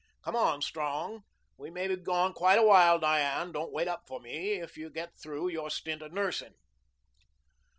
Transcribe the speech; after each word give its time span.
Come 0.23 0.35
on, 0.35 0.63
Strong. 0.63 1.25
We 1.57 1.69
may 1.69 1.87
be 1.87 1.95
gone 1.95 2.33
quite 2.33 2.57
a 2.57 2.63
while, 2.65 2.97
Diane. 2.97 3.51
Don't 3.51 3.71
wait 3.71 3.87
up 3.87 4.07
for 4.07 4.19
me 4.19 4.53
if 4.53 4.75
you 4.75 4.89
get 4.89 5.15
through 5.15 5.49
your 5.49 5.69
stint 5.69 6.01
of 6.01 6.11
nursing." 6.11 6.55